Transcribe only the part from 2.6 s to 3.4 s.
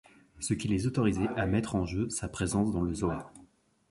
dans le Zohar.